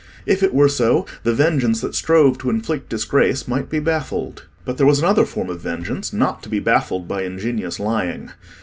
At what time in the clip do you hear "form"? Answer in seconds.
5.25-5.51